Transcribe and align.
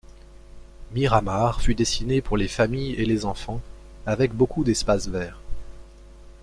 Miramar 0.93 1.61
fut 1.61 1.75
dessinée 1.75 2.23
pour 2.23 2.35
les 2.35 2.47
familles 2.47 2.93
et 2.95 3.05
les 3.05 3.23
enfants, 3.23 3.61
avec 4.07 4.33
beaucoup 4.33 4.63
d'espaces 4.63 5.07
verts. 5.09 5.37